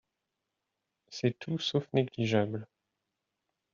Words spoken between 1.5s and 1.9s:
sauf